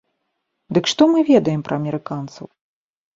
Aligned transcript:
Дык 0.77 0.85
што 0.91 1.07
мы 1.11 1.19
ведаем 1.31 1.61
пра 1.67 1.75
амерыканцаў? 1.83 2.45